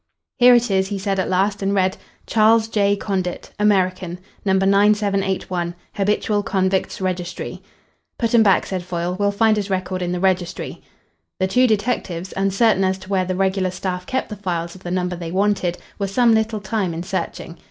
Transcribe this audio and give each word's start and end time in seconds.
"Here 0.39 0.55
it 0.55 0.71
is," 0.71 0.87
he 0.87 0.97
said 0.97 1.19
at 1.19 1.29
last 1.29 1.61
and 1.61 1.75
read: 1.75 1.95
"Charles 2.25 2.67
J. 2.67 2.95
Condit. 2.95 3.51
American. 3.59 4.17
No. 4.43 4.53
9781 4.53 5.75
Habitual 5.93 6.41
Convicts' 6.41 6.99
Registry." 6.99 7.61
"Put 8.17 8.33
'em 8.33 8.41
back," 8.41 8.65
said 8.65 8.81
Foyle. 8.81 9.15
"We'll 9.19 9.29
find 9.29 9.55
his 9.57 9.69
record 9.69 10.01
in 10.01 10.11
the 10.11 10.19
Registry." 10.19 10.81
The 11.39 11.45
two 11.45 11.67
detectives, 11.67 12.33
uncertain 12.35 12.83
as 12.83 12.97
to 12.97 13.09
where 13.09 13.25
the 13.25 13.35
regular 13.35 13.69
staff 13.69 14.07
kept 14.07 14.29
the 14.29 14.35
files 14.35 14.73
of 14.73 14.81
the 14.81 14.89
number 14.89 15.15
they 15.15 15.31
wanted, 15.31 15.77
were 15.99 16.07
some 16.07 16.33
little 16.33 16.61
time 16.61 16.95
in 16.95 17.03
searching. 17.03 17.59